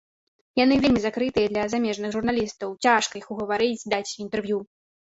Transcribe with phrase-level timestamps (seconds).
[0.59, 4.59] Яны вельмі закрытыя для замежных журналістаў, цяжка іх угаварыць даць інтэрв'ю.